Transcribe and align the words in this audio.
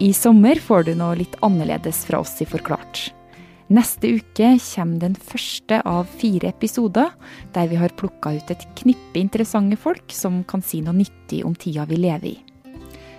I 0.00 0.12
sommer 0.14 0.54
får 0.54 0.84
du 0.86 0.92
noe 0.94 1.16
litt 1.18 1.32
annerledes 1.42 2.04
fra 2.06 2.20
oss 2.22 2.36
i 2.38 2.46
Forklart. 2.46 3.08
Neste 3.66 4.12
uke 4.14 4.52
kommer 4.62 5.00
den 5.02 5.16
første 5.18 5.80
av 5.82 6.06
fire 6.20 6.52
episoder 6.52 7.10
der 7.56 7.66
vi 7.66 7.80
har 7.80 7.96
plukka 7.98 8.36
ut 8.36 8.52
et 8.54 8.62
knippe 8.78 9.18
interessante 9.18 9.74
folk 9.76 10.14
som 10.14 10.44
kan 10.46 10.62
si 10.62 10.84
noe 10.86 10.94
nyttig 11.00 11.42
om 11.44 11.58
tida 11.58 11.88
vi 11.90 11.98
lever 11.98 12.28
i. 12.30 12.36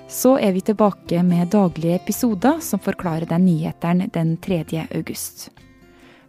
Så 0.08 0.38
er 0.40 0.56
vi 0.56 0.64
tilbake 0.64 1.20
med 1.20 1.52
daglige 1.52 2.00
episoder 2.00 2.64
som 2.64 2.80
forklarer 2.80 3.28
deg 3.28 3.44
nyhetene 3.44 4.08
den 4.16 4.38
3. 4.40 4.64
august. 4.88 5.50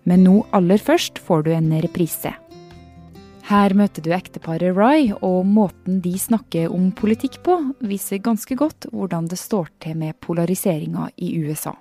Men 0.02 0.26
nå 0.26 0.40
aller 0.50 0.82
først 0.82 1.22
får 1.22 1.46
du 1.46 1.54
en 1.54 1.70
reprise. 1.78 2.34
Her 3.50 3.72
møter 3.74 4.04
du 4.06 4.12
ekteparet 4.14 4.76
Rye, 4.76 5.16
og 5.26 5.42
måten 5.42 5.96
de 6.04 6.12
snakker 6.22 6.70
om 6.70 6.92
politikk 6.94 7.40
på, 7.42 7.56
viser 7.82 8.20
ganske 8.22 8.54
godt 8.54 8.86
hvordan 8.94 9.26
det 9.26 9.40
står 9.40 9.72
til 9.82 9.96
med 9.98 10.14
polariseringa 10.22 11.08
i 11.18 11.32
USA. 11.42 11.72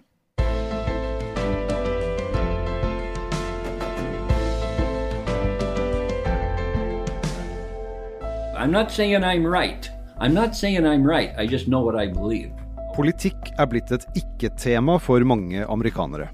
I'm 8.57 8.73
not 8.73 8.89
saying 8.89 9.21
I'm 9.21 9.45
right. 9.45 9.91
I'm 10.17 10.33
not 10.33 10.55
saying 10.55 10.87
I'm 10.87 11.05
right. 11.05 11.37
I 11.37 11.45
just 11.45 11.67
know 11.67 11.85
what 11.85 12.01
I 12.01 12.09
believe. 12.09 12.49
Politikk 12.97 13.53
er 13.59 13.69
blitt 13.69 13.93
et 13.93 14.09
ikke-tema 14.17 14.97
for 14.97 15.21
mange 15.21 15.61
amerikanere. 15.69 16.31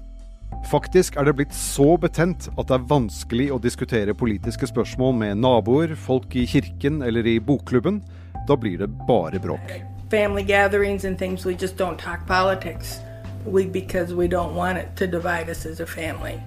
Faktisk 0.70 1.16
er 1.16 1.28
det 1.28 1.36
blitt 1.38 1.54
så 1.54 1.94
betent 2.00 2.48
at 2.56 2.68
det 2.68 2.74
er 2.74 2.86
vanskelig 2.90 3.50
å 3.54 3.60
diskutere 3.62 4.16
politiske 4.18 4.66
spørsmål 4.66 5.14
med 5.20 5.42
naboer, 5.42 5.94
folk 5.94 6.34
i 6.34 6.46
kirken 6.50 7.02
eller 7.06 7.26
i 7.26 7.38
bokklubben. 7.38 8.02
Da 8.48 8.56
blir 8.58 8.78
det 8.82 8.90
bare 9.06 9.38
bråk. 9.42 9.76
family 10.10 10.42
gatherings 10.42 11.04
and 11.04 11.18
things, 11.18 11.44
we 11.44 11.54
just 11.54 11.76
don't 11.76 11.98
talk 11.98 12.26
politics. 12.26 13.00
We 13.44 13.66
because 13.66 14.14
we 14.14 14.28
don't 14.28 14.54
want 14.54 14.78
it 14.78 14.96
to 14.96 15.06
divide 15.06 15.48
us 15.48 15.66
as 15.66 15.80
a 15.80 15.86
family. 15.86 16.40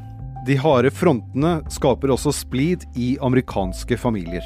De 0.45 0.55
harde 0.55 0.91
frontene 0.91 1.59
skaper 1.69 2.11
også 2.11 2.31
splid 2.31 2.85
i 2.95 3.17
amerikanske 3.21 3.97
familier. 3.97 4.43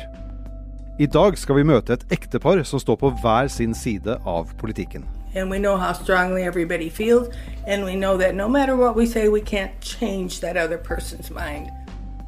I 0.99 1.05
dag 1.05 1.38
skal 1.38 1.57
vi 1.57 1.65
møte 1.65 1.93
et 1.93 2.05
ektepar 2.13 2.63
som 2.65 2.81
står 2.81 2.97
på 3.01 3.11
hver 3.21 3.49
sin 3.49 3.73
side 3.73 4.17
av 4.25 4.53
politikken. 4.57 5.05
And 5.35 5.49
we 5.49 5.57
know 5.59 5.77
how 5.77 5.93
strongly 5.93 6.43
everybody 6.43 6.89
feels, 6.89 7.27
and 7.67 7.83
we 7.83 7.95
know 7.95 8.17
that 8.17 8.35
no 8.35 8.47
matter 8.47 8.75
what 8.75 8.95
we 8.95 9.05
say, 9.05 9.29
we 9.29 9.41
can't 9.41 9.71
change 9.81 10.39
that 10.41 10.57
other 10.57 10.77
person's 10.77 11.31
mind. 11.31 11.69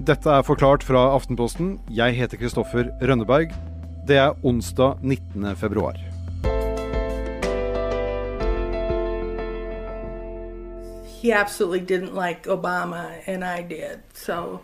Dette 0.08 0.30
er 0.30 0.42
forklart 0.42 0.84
fra 0.84 1.16
Aftenposten. 1.16 1.80
Jeg 1.90 2.16
heter 2.16 2.38
Kristoffer 2.38 2.84
Rønneberg. 3.02 3.54
Det 4.08 4.18
er 4.18 4.46
onsdag 4.46 4.98
19. 5.02 5.56
februar. 5.56 5.94
He 11.22 11.32
absolutely 11.32 11.80
didn't 11.80 12.14
like 12.14 12.48
Obama, 12.48 13.06
and 13.28 13.44
I 13.44 13.62
did. 13.62 14.00
So 14.14 14.60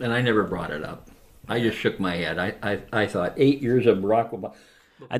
And 0.00 0.12
I 0.12 0.22
never 0.22 0.44
brought 0.44 0.70
it 0.70 0.84
up. 0.84 1.10
I 1.48 1.60
just 1.60 1.78
shook 1.78 2.00
my 2.00 2.16
head. 2.16 2.38
I, 2.38 2.54
I, 2.62 2.78
I 3.02 3.06
thought 3.06 3.32
eight 3.36 3.62
years 3.62 3.86
of 3.86 3.98
Barack 3.98 4.30
Obama. 4.30 4.54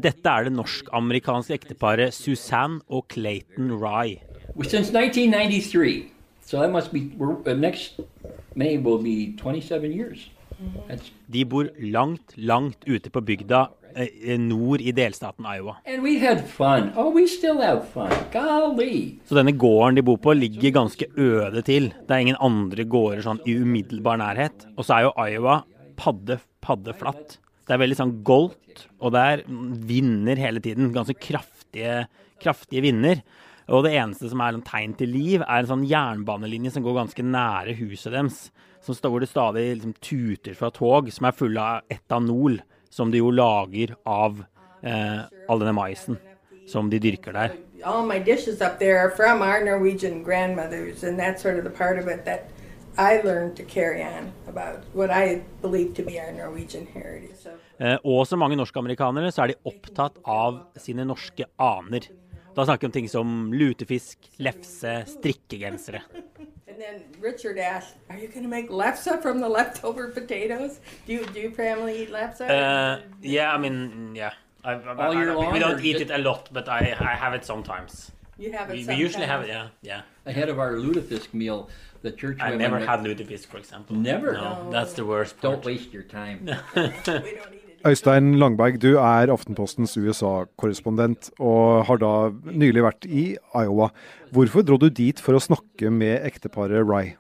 Dette 0.01 0.27
er 0.33 0.47
det 0.49 0.53
norsk-amerikanske 0.57 1.55
ekteparet 1.59 2.15
Suzanne 2.17 2.81
og 2.89 3.07
Clayton 3.13 3.73
Rye. 3.81 4.21
Since 4.63 4.91
1993. 4.95 6.07
So 6.47 6.59
that 6.63 6.71
must 6.71 6.93
be, 6.93 7.11
uh, 7.21 7.55
next 7.55 8.01
May 8.55 8.77
will 8.79 9.03
be 9.03 9.35
27 9.37 9.93
years. 9.93 10.31
That's, 10.89 11.11
De 11.29 11.45
bor 11.45 11.69
langt, 11.79 12.33
langt 12.39 12.87
ute 12.89 13.11
på 13.13 13.21
bygda 13.21 13.67
eh, 13.97 14.39
nord 14.41 14.81
i 14.81 14.93
delstaten 14.97 15.45
Iowa. 15.45 15.75
and 15.85 16.03
we 16.03 16.19
had 16.19 16.41
fun. 16.49 16.93
Oh, 16.97 17.11
we 17.13 17.27
still 17.29 17.61
have 17.61 17.85
fun. 17.93 18.09
Golly. 18.33 19.19
Så 19.29 19.37
denne 19.37 19.53
gården 19.53 19.97
de 19.99 20.03
bor 20.07 20.17
på, 20.17 20.33
ligger 20.33 20.71
ganske 20.79 21.07
øde 21.19 21.63
til. 21.63 21.91
Det 22.09 22.15
er 22.15 22.25
ingen 22.25 22.41
andre 22.41 22.85
gårder 22.89 23.21
sånn 23.27 23.43
i 23.45 23.59
umiddelbar 23.61 24.17
nærhet. 24.23 24.65
Og 24.79 24.87
så 24.87 24.97
er 24.97 25.09
jo 25.11 25.13
Iowa 25.27 25.59
padde, 25.97 26.39
padde 26.65 26.95
flatt. 26.97 27.37
Det 27.67 27.75
er 27.75 27.83
veldig 27.83 27.99
sånn 27.99 28.15
goldt, 28.27 28.87
og 29.03 29.13
det 29.15 29.23
er 29.27 29.43
vinner 29.89 30.39
hele 30.39 30.63
tiden. 30.63 30.93
Ganske 30.95 31.17
kraftige, 31.19 32.05
kraftige 32.43 32.85
vinder. 32.85 33.25
Og 33.75 33.83
det 33.83 33.97
eneste 33.99 34.31
som 34.31 34.43
er 34.45 34.55
en 34.55 34.63
tegn 34.67 34.95
til 34.99 35.11
liv, 35.11 35.43
er 35.43 35.65
en 35.65 35.73
sånn 35.73 35.87
jernbanelinje 35.91 36.77
som 36.77 36.85
går 36.87 37.01
ganske 37.01 37.27
nære 37.27 37.75
huset 37.81 38.15
deres. 38.15 38.47
Hvor 38.87 39.19
det 39.19 39.27
stadig 39.33 39.65
liksom 39.73 39.97
tuter 39.99 40.55
fra 40.55 40.71
tog 40.71 41.11
som 41.11 41.27
er 41.27 41.35
fulle 41.35 41.63
av 41.75 41.91
etanol, 41.91 42.61
som 42.87 43.11
de 43.11 43.19
jo 43.19 43.33
lager 43.35 43.97
av 44.07 44.45
eh, 44.87 45.25
all 45.51 45.63
denne 45.63 45.75
maisen 45.75 46.21
som 46.71 46.87
de 46.91 47.03
dyrker 47.03 47.35
der. 47.35 47.57
all 47.85 48.05
my 48.05 48.19
dishes 48.19 48.61
up 48.61 48.79
there 48.79 48.99
are 48.99 49.11
from 49.11 49.43
our 49.43 49.63
Norwegian 49.63 50.23
grandmothers, 50.23 51.05
and 51.05 51.19
that's 51.19 51.43
sort 51.43 51.59
of 51.59 51.65
the 51.65 51.71
part 51.71 51.99
of 51.99 52.09
it 52.09 52.25
that 52.25 52.51
I 52.99 53.21
learned 53.23 53.57
to 53.57 53.65
carry 53.65 54.03
on 54.03 54.33
about 54.49 54.79
what 54.95 55.11
I 55.11 55.43
believe 55.63 55.95
to 55.95 56.03
be 56.03 56.19
our 56.21 56.33
Norwegian 56.33 56.87
heritage. 56.87 57.37
So, 57.43 57.51
Eh, 57.79 57.99
og 58.05 58.27
som 58.27 58.39
mange 58.41 58.57
norsk-amerikanere 58.57 59.29
så 59.33 59.43
er 59.43 59.47
de 59.53 59.55
opptatt 59.69 60.17
av 60.25 60.63
sine 60.81 61.05
norske 61.05 61.45
aner. 61.61 62.07
Da 62.57 62.65
snakker 62.65 62.81
vi 62.81 62.87
om 62.87 62.93
ting 62.93 63.09
som 63.09 63.53
lutefisk, 63.53 64.17
lefse, 64.39 65.05
strikkegensere. 65.07 66.01
and 66.67 66.79
then 66.79 67.03
Richard 67.21 67.59
asked, 67.59 67.97
"Are 68.09 68.17
you 68.17 68.29
going 68.29 68.43
to 68.43 68.49
make 68.49 68.71
lefse 68.71 69.21
from 69.21 69.41
the 69.41 69.49
leftover 69.49 70.09
potatoes? 70.09 70.81
Do 71.07 71.13
you 71.13 71.27
do 71.27 71.41
your 71.41 71.51
family 71.53 72.03
eat 72.03 72.11
lefse?" 72.11 72.41
Uh, 72.41 73.03
yeah, 73.23 73.55
I 73.55 73.59
mean, 73.59 74.15
yeah. 74.17 74.31
I, 74.65 74.73
I, 74.73 74.75
I, 74.75 75.23
I, 75.49 75.53
we 75.53 75.59
don't 75.59 75.85
eat 75.85 76.01
it 76.01 76.11
a 76.11 76.19
lot, 76.19 76.49
but 76.53 76.69
I, 76.69 76.97
I 76.99 77.15
have 77.15 77.35
it 77.35 77.45
sometimes. 77.45 78.11
You 78.39 78.53
have 78.53 78.71
it. 78.71 78.87
We, 78.87 78.87
we 78.87 78.95
usually 78.95 79.27
have 79.27 79.43
it, 79.43 79.49
yeah, 79.49 79.69
yeah. 79.83 80.03
Ahead 80.27 80.49
of 80.49 80.59
our 80.59 80.73
lutefisk 80.77 81.33
meal, 81.35 81.69
the 82.03 82.11
church 82.13 82.39
I 82.41 82.55
never 82.57 82.79
had 82.79 83.01
lutefisk, 83.01 83.47
for 83.49 83.59
example. 83.59 83.97
Never? 83.97 84.33
No, 84.35 84.69
that's 84.71 84.95
the 84.95 85.05
worst 85.05 85.41
part. 85.41 85.45
Don't 85.63 85.65
waste 85.65 85.93
your 85.93 86.03
time. 86.03 86.39
We 86.77 86.83
don't 86.83 87.55
eat. 87.55 87.63
Øystein 87.87 88.33
Langberg, 88.41 88.81
du 88.83 88.97
er 88.99 89.31
Aftenpostens 89.31 89.93
USA-korrespondent 90.01 91.29
og 91.39 91.85
har 91.87 92.01
da 92.01 92.11
nylig 92.51 92.83
vært 92.83 93.07
i 93.07 93.27
Iowa. 93.55 93.91
Hvorfor 94.35 94.65
dro 94.67 94.79
du 94.81 94.89
dit 94.91 95.21
for 95.23 95.37
å 95.39 95.43
snakke 95.43 95.93
med 95.93 96.25
ekteparet 96.27 96.83
Rye? 96.89 97.15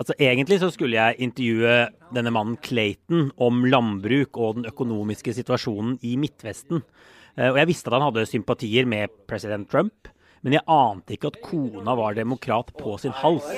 Altså 0.00 0.14
Egentlig 0.16 0.60
så 0.62 0.70
skulle 0.72 0.96
jeg 0.96 1.18
intervjue 1.26 1.74
denne 2.16 2.32
mannen 2.32 2.56
Clayton 2.64 3.28
om 3.36 3.60
landbruk 3.68 4.38
og 4.40 4.60
den 4.60 4.70
økonomiske 4.70 5.34
situasjonen 5.36 5.98
i 6.06 6.14
Midtvesten. 6.16 6.80
Eh, 7.36 7.50
Og 7.50 7.58
jeg 7.60 7.68
visste 7.68 7.90
at 7.92 7.98
han 7.98 8.06
hadde 8.08 8.24
sympatier 8.30 8.88
med 8.88 9.12
president 9.28 9.68
Trump, 9.68 10.08
men 10.40 10.56
jeg 10.56 10.64
ante 10.72 11.16
ikke 11.16 11.30
at 11.34 11.40
kona 11.44 11.94
var 11.98 12.16
demokrat 12.16 12.72
på 12.78 12.96
sin 12.98 13.12
hals. 13.12 13.44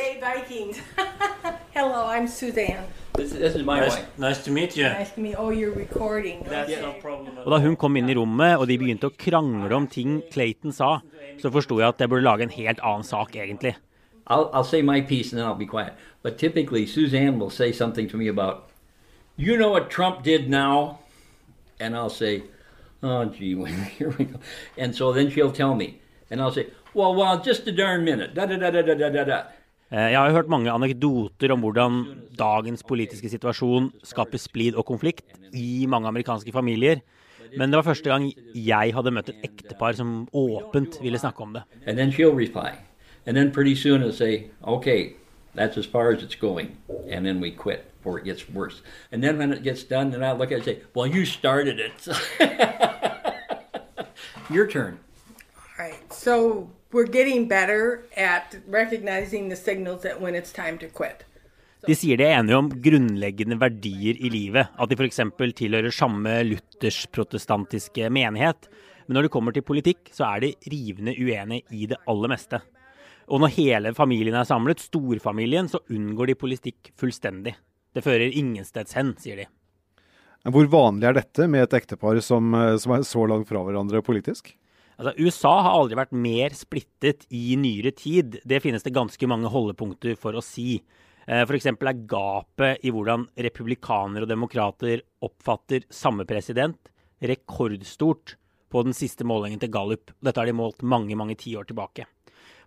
Hello, 1.72 2.06
I'm 2.06 2.28
Suzanne. 2.28 2.84
This, 3.14 3.32
this 3.32 3.54
is 3.54 3.64
my 3.64 3.80
wife. 3.80 4.18
nice 4.18 4.44
to 4.44 4.50
meet 4.50 4.76
you. 4.76 4.84
Nice 4.84 5.12
to 5.12 5.20
meet. 5.20 5.36
Oh, 5.38 5.50
you're 5.50 5.74
recording. 5.74 6.42
Og 7.44 7.50
da 7.50 7.58
hun 7.62 7.76
kom 7.76 7.96
inn 7.96 8.10
i 8.10 8.16
rommet 8.18 8.58
og 8.58 8.66
de 8.68 8.76
begynte 8.80 9.08
å 9.08 9.14
krangle 9.16 9.72
om 9.76 9.86
ting 9.86 10.20
Clayton 10.32 10.74
sa, 10.74 10.98
så 11.40 11.52
forsto 11.54 11.78
jeg 11.80 11.94
at 11.94 12.02
jeg 12.02 12.12
burde 12.12 12.26
lage 12.26 12.46
en 12.48 12.54
helt 12.54 12.82
annen 12.82 13.06
sak, 13.06 13.36
egentlig. 13.36 13.76
I'll, 14.26 14.50
I'll 14.52 14.64
say 14.64 14.82
my 14.82 15.00
piece 15.00 15.32
and 15.32 15.40
then 15.40 15.46
I'll 15.46 15.58
be 15.58 15.66
quiet. 15.66 15.94
But 16.22 16.38
typically, 16.38 16.86
Suzanne 16.86 17.38
will 17.38 17.50
say 17.50 17.72
something 17.72 18.08
to 18.08 18.16
me 18.16 18.28
about, 18.28 18.70
you 19.36 19.56
know 19.56 19.70
what 19.70 19.90
Trump 19.90 20.22
did 20.22 20.48
now? 20.48 21.00
And 21.80 21.96
I'll 21.96 22.10
say, 22.10 22.44
oh, 23.02 23.24
gee, 23.26 23.56
here 23.98 24.14
we 24.18 24.26
go. 24.26 24.38
And 24.76 24.94
so 24.94 25.12
then 25.12 25.30
she'll 25.30 25.52
tell 25.52 25.74
me. 25.74 26.00
And 26.32 26.40
I'll 26.40 26.50
say, 26.50 26.64
well, 26.94 27.12
well, 27.14 27.42
just 27.44 27.66
a 27.68 27.72
darn 27.76 28.04
minute. 28.04 28.32
Da, 28.34 28.46
da, 28.48 28.56
da, 28.56 28.70
da, 28.72 28.80
da, 28.94 29.08
da, 29.12 29.24
da. 29.28 29.38
Eh, 29.92 30.08
Jeg 30.12 30.16
har 30.18 30.28
jo 30.30 30.34
hørt 30.38 30.48
mange 30.48 30.72
anekdoter 30.72 31.52
om 31.52 31.60
hvordan 31.60 31.98
dagens 32.38 32.80
politiske 32.88 33.28
situasjon 33.28 33.90
skaper 34.08 34.38
splid 34.40 34.74
og 34.80 34.86
konflikt 34.88 35.26
i 35.52 35.84
mange 35.86 36.08
amerikanske 36.08 36.52
familier. 36.56 37.02
Men 37.58 37.68
det 37.68 37.76
var 37.76 37.84
første 37.92 38.08
gang 38.08 38.30
jeg 38.56 38.94
hadde 38.96 39.12
møtt 39.12 39.28
et 39.28 39.44
ektepar 39.44 39.92
som 39.98 40.22
åpent 40.32 40.96
ville 41.04 41.18
snakke 41.20 41.42
om 41.44 41.52
det. 41.52 41.62
And 41.86 41.98
then 42.00 42.08
she'll 42.10 42.32
reply. 42.32 42.78
And 43.26 43.36
then 43.36 43.52
pretty 43.52 43.74
soon 43.74 44.00
it'll 44.00 44.16
say, 44.16 44.46
okay, 44.64 45.12
that's 45.54 45.76
as 45.76 45.84
far 45.86 46.12
as 46.16 46.22
it's 46.22 46.34
going. 46.40 46.78
And 47.10 47.26
then 47.26 47.40
we 47.42 47.50
quit 47.50 47.84
before 47.98 48.18
it 48.18 48.24
gets 48.24 48.48
worse. 48.48 48.80
And 49.12 49.22
then 49.22 49.36
when 49.36 49.52
it 49.52 49.62
gets 49.62 49.84
done, 49.84 50.10
then 50.10 50.24
I'll 50.24 50.38
look 50.38 50.50
at 50.50 50.52
it 50.52 50.56
and 50.56 50.64
say, 50.64 50.78
well, 50.94 51.06
you 51.06 51.26
started 51.26 51.78
it. 51.78 52.08
Your 54.50 54.66
turn. 54.66 54.98
Right. 55.82 56.12
So 56.12 56.68
we're 56.92 57.10
getting 57.10 57.48
better 57.48 58.04
at 58.16 58.54
recognizing 58.68 59.48
the 59.48 59.56
signals 59.56 60.02
that 60.02 60.20
when 60.20 60.34
it's 60.34 60.52
time 60.52 60.78
to 60.78 60.86
quit. 60.86 61.24
De 61.86 61.96
sier 61.98 62.20
de 62.20 62.28
er 62.28 62.36
enige 62.36 62.58
om 62.60 62.68
grunnleggende 62.84 63.56
verdier 63.58 64.20
i 64.22 64.30
livet. 64.30 64.70
At 64.78 64.92
de 64.92 64.94
f.eks. 64.94 65.18
tilhører 65.58 65.90
samme 65.90 66.36
luthersk-protestantiske 66.46 68.12
menighet. 68.14 68.68
Men 69.08 69.18
når 69.18 69.26
det 69.26 69.32
kommer 69.34 69.56
til 69.56 69.66
politikk, 69.66 70.12
så 70.14 70.28
er 70.28 70.44
de 70.44 70.52
rivende 70.70 71.16
uenige 71.18 71.66
i 71.74 71.90
det 71.90 71.98
aller 72.06 72.30
meste. 72.30 72.62
Og 73.26 73.42
når 73.42 73.56
hele 73.56 73.94
familien 73.98 74.38
er 74.38 74.46
samlet, 74.46 74.86
storfamilien, 74.86 75.66
så 75.72 75.82
unngår 75.90 76.30
de 76.30 76.38
politikk 76.38 76.94
fullstendig. 76.94 77.56
Det 77.90 78.06
fører 78.06 78.30
ingensteds 78.30 78.94
hen, 78.94 79.16
sier 79.18 79.42
de. 79.42 79.50
Hvor 80.46 80.70
vanlig 80.70 81.10
er 81.10 81.18
dette 81.18 81.50
med 81.50 81.66
et 81.66 81.78
ektepar 81.82 82.22
som, 82.22 82.54
eh, 82.54 82.76
som 82.78 82.94
er 82.94 83.06
så 83.06 83.26
langt 83.26 83.50
fra 83.50 83.66
hverandre 83.66 84.02
politisk? 84.06 84.54
Altså, 84.98 85.14
USA 85.18 85.52
har 85.64 85.76
aldri 85.76 85.98
vært 85.98 86.12
mer 86.14 86.56
splittet 86.56 87.24
i 87.32 87.56
nyere 87.60 87.94
tid. 87.96 88.40
Det 88.44 88.60
finnes 88.64 88.84
det 88.84 88.94
ganske 88.94 89.28
mange 89.30 89.50
holdepunkter 89.52 90.18
for 90.20 90.36
å 90.36 90.44
si. 90.44 90.82
Eh, 91.26 91.42
F.eks. 91.46 91.70
er 91.72 92.04
gapet 92.10 92.84
i 92.84 92.92
hvordan 92.92 93.28
republikanere 93.48 94.26
og 94.26 94.32
demokrater 94.32 95.04
oppfatter 95.24 95.86
samme 95.92 96.26
president, 96.28 96.90
rekordstort 97.22 98.36
på 98.72 98.82
den 98.86 98.96
siste 98.96 99.24
målingen 99.28 99.60
til 99.62 99.72
Gallup. 99.72 100.12
Dette 100.20 100.40
har 100.40 100.48
de 100.48 100.56
målt 100.56 100.82
mange 100.82 101.16
mange 101.18 101.36
tiår 101.38 101.68
tilbake. 101.68 102.08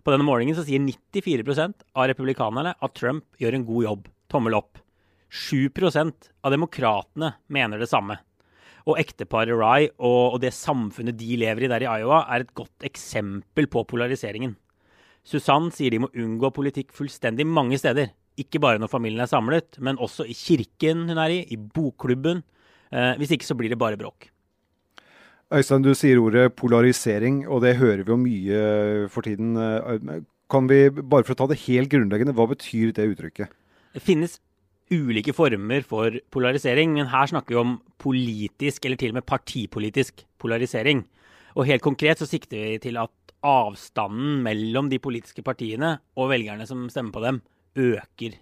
På 0.06 0.14
denne 0.14 0.26
målingen 0.26 0.54
sier 0.54 0.78
94% 0.78 1.82
av 1.98 2.06
republikanerne 2.12 2.76
at 2.78 2.94
Trump 2.94 3.26
gjør 3.42 3.58
en 3.58 3.66
god 3.66 3.86
jobb. 3.88 4.08
Tommel 4.30 4.54
opp. 4.54 4.78
7% 5.26 6.30
av 6.46 6.54
demokratene 6.54 7.32
mener 7.50 7.82
det 7.82 7.90
samme. 7.90 8.20
Og 8.86 9.00
ekteparet 9.00 9.56
Rye 9.56 9.90
og, 9.98 10.36
og 10.36 10.38
det 10.44 10.52
samfunnet 10.54 11.16
de 11.18 11.38
lever 11.40 11.66
i 11.66 11.70
der 11.72 11.82
i 11.82 11.90
Iowa, 11.90 12.22
er 12.30 12.44
et 12.44 12.54
godt 12.54 12.86
eksempel 12.86 13.66
på 13.70 13.82
polariseringen. 13.88 14.54
Susann 15.26 15.72
sier 15.74 15.90
de 15.90 16.04
må 16.04 16.12
unngå 16.14 16.52
politikk 16.54 16.94
fullstendig 16.94 17.48
mange 17.50 17.80
steder. 17.82 18.12
Ikke 18.38 18.60
bare 18.62 18.78
når 18.78 18.92
familien 18.92 19.24
er 19.24 19.30
samlet, 19.30 19.80
men 19.82 19.98
også 19.98 20.28
i 20.28 20.36
kirken 20.36 21.08
hun 21.10 21.18
er 21.18 21.34
i, 21.34 21.42
i 21.50 21.58
bokklubben. 21.58 22.44
Eh, 22.94 23.12
hvis 23.18 23.34
ikke 23.34 23.48
så 23.48 23.56
blir 23.58 23.72
det 23.72 23.80
bare 23.80 23.98
bråk. 23.98 24.28
Øystein, 25.54 25.82
du 25.82 25.92
sier 25.94 26.18
ordet 26.18 26.52
polarisering, 26.58 27.44
og 27.46 27.62
det 27.62 27.76
hører 27.78 28.02
vi 28.02 28.10
jo 28.10 28.18
mye 28.18 28.62
for 29.10 29.26
tiden. 29.26 29.54
Kan 30.50 30.70
vi, 30.70 30.88
bare 30.90 31.26
for 31.26 31.34
å 31.34 31.38
ta 31.38 31.46
det 31.50 31.62
helt 31.66 31.90
grunnleggende, 31.90 32.34
hva 32.34 32.48
betyr 32.50 32.94
det 32.94 33.06
uttrykket? 33.12 33.54
Det 33.94 34.02
finnes 34.02 34.38
ulike 34.92 35.34
former 35.34 35.84
for 35.86 36.14
polarisering, 36.30 36.94
men 36.94 37.10
her 37.10 37.30
snakker 37.30 37.54
vi 37.54 37.60
om 37.60 37.76
politisk, 38.02 38.84
eller 38.84 39.00
til 39.00 39.14
og 39.14 39.20
med 39.20 39.26
partipolitisk 39.26 40.24
polarisering. 40.38 41.04
Og 41.56 41.66
helt 41.68 41.84
konkret 41.84 42.20
så 42.20 42.28
sikter 42.28 42.56
vi 42.56 42.80
til 42.82 42.98
at 43.00 43.12
avstanden 43.46 44.42
mellom 44.44 44.90
de 44.90 45.00
politiske 45.02 45.44
partiene 45.46 45.96
og 46.18 46.32
velgerne 46.32 46.66
som 46.68 46.88
stemmer 46.92 47.14
på 47.14 47.24
dem, 47.24 47.40
øker. 47.76 48.36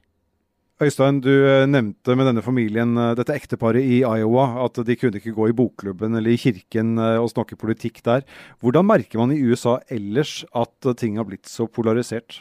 Øystein, 0.82 1.20
du 1.22 1.30
eh, 1.30 1.68
nevnte 1.70 2.16
med 2.18 2.26
denne 2.26 2.42
familien, 2.42 2.96
eh, 2.98 3.12
dette 3.14 3.34
ekteparet 3.36 3.84
i 3.84 4.00
Iowa, 4.02 4.64
at 4.64 4.80
de 4.82 4.96
kunne 4.98 5.20
ikke 5.20 5.34
gå 5.36 5.46
i 5.48 5.54
bokklubben 5.54 6.18
eller 6.18 6.34
i 6.34 6.40
kirken 6.40 6.98
eh, 6.98 7.20
og 7.22 7.30
snakke 7.30 7.58
politikk 7.60 8.00
der. 8.02 8.24
Hvordan 8.58 8.88
merker 8.88 9.22
man 9.22 9.30
i 9.30 9.38
USA 9.46 9.76
ellers 9.86 10.42
at 10.50 10.90
ting 10.98 11.20
har 11.20 11.28
blitt 11.28 11.46
så 11.46 11.68
polarisert? 11.70 12.40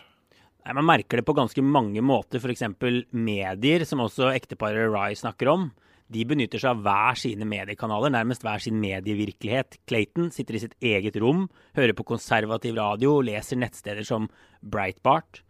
Nei, 0.64 0.74
Man 0.80 0.88
merker 0.88 1.20
det 1.20 1.28
på 1.28 1.36
ganske 1.36 1.64
mange 1.64 2.02
måter. 2.02 2.40
F.eks. 2.40 2.64
medier, 3.12 3.84
som 3.86 4.04
også 4.04 4.32
ekteparet 4.32 4.92
Rye 4.94 5.18
snakker 5.20 5.52
om. 5.52 5.72
De 6.14 6.24
benytter 6.28 6.62
seg 6.62 6.76
av 6.76 6.84
hver 6.86 7.18
sine 7.20 7.48
mediekanaler, 7.48 8.12
nærmest 8.14 8.44
hver 8.46 8.62
sin 8.62 8.78
medievirkelighet. 8.80 9.80
Clayton 9.90 10.30
sitter 10.36 10.58
i 10.58 10.62
sitt 10.62 10.76
eget 10.84 11.18
rom, 11.20 11.48
hører 11.78 11.96
på 11.98 12.06
konservativ 12.08 12.78
radio, 12.78 13.18
leser 13.24 13.60
nettsteder 13.60 14.06
som 14.08 14.30
Breitbart. 14.62 15.42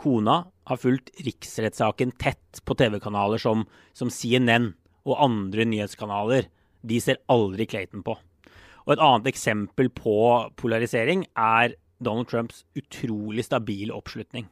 Kona 0.00 0.42
har 0.68 0.80
fulgt 0.80 1.12
riksrettssaken 1.24 2.14
tett 2.20 2.62
på 2.64 2.76
TV-kanaler 2.78 3.40
som, 3.42 3.66
som, 3.96 4.10
CNN 4.10 4.72
og 5.04 5.18
andre 5.24 5.66
nyhetskanaler. 5.68 6.48
De 6.86 7.00
ser 7.02 7.20
aldri 7.32 7.66
Clayton 7.68 8.04
på. 8.06 8.16
Og 8.86 8.94
Et 8.94 9.02
annet 9.02 9.28
eksempel 9.30 9.90
på 9.92 10.16
polarisering 10.56 11.26
er 11.36 11.76
Donald 12.00 12.30
Trumps 12.30 12.64
utrolig 12.76 13.44
stabile 13.44 13.92
oppslutning. 13.92 14.48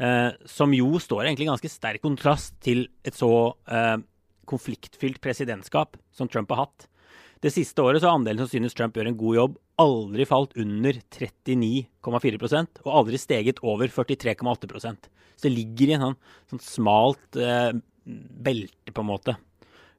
Eh, 0.00 0.30
som 0.48 0.72
jo 0.72 0.96
står 1.02 1.26
egentlig 1.26 1.44
i 1.44 1.50
ganske 1.50 1.68
sterk 1.68 2.00
kontrast 2.00 2.54
til 2.64 2.86
et 3.04 3.16
så 3.16 3.52
eh, 3.68 3.98
konfliktfylt 4.48 5.20
presidentskap 5.20 5.98
som 6.16 6.30
Trump 6.30 6.50
har 6.54 6.64
hatt. 6.64 6.86
Det 7.40 7.52
siste 7.52 7.80
året 7.84 8.00
så 8.00 8.08
har 8.08 8.18
andelen 8.18 8.42
som 8.42 8.50
synes 8.52 8.76
Trump 8.76 8.96
gjør 8.96 9.10
en 9.10 9.18
god 9.20 9.36
jobb, 9.36 9.58
aldri 9.80 10.26
falt 10.28 10.56
under 10.60 10.96
39,4% 11.16 12.82
og 12.84 12.90
aldri 12.96 13.20
steget 13.20 13.62
over 13.64 13.88
43,8% 13.92 15.08
Så 15.36 15.46
det 15.46 15.54
ligger 15.54 15.88
i 15.88 15.94
en 15.96 16.04
sånn, 16.04 16.18
sånn 16.52 16.64
smalt 16.64 17.40
eh, 17.40 17.72
belte, 18.04 18.92
på 18.92 19.04
en 19.04 19.08
måte. 19.08 19.36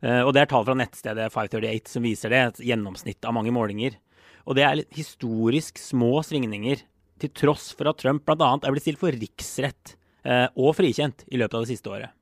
Eh, 0.02 0.22
og 0.22 0.34
det 0.34 0.44
er 0.44 0.52
tall 0.52 0.66
fra 0.66 0.78
nettstedet 0.78 1.30
538 1.34 1.94
som 1.94 2.06
viser 2.06 2.34
det, 2.34 2.42
et 2.42 2.64
gjennomsnitt 2.72 3.26
av 3.26 3.38
mange 3.38 3.54
målinger. 3.54 3.98
Og 4.46 4.58
det 4.58 4.66
er 4.66 4.86
historisk 4.98 5.82
små 5.82 6.20
svingninger 6.26 6.82
til 7.22 7.34
tross 7.44 7.72
for 7.78 7.90
at 7.92 8.02
Trump 8.02 8.26
bl.a. 8.28 8.54
er 8.58 8.74
blitt 8.74 8.86
stilt 8.86 9.02
for 9.02 9.14
riksrett 9.14 9.96
eh, 10.26 10.48
og 10.56 10.76
frikjent 10.78 11.26
i 11.30 11.40
løpet 11.42 11.58
av 11.58 11.66
det 11.66 11.74
siste 11.74 11.92
året. 11.92 12.16